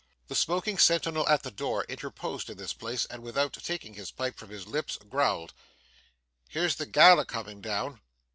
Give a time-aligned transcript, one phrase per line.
[0.29, 4.35] The smoking sentinel at the door interposed in this place, and without taking his pipe
[4.35, 5.53] from his lips, growled,
[6.49, 8.01] 'Here's the gal a comin' down.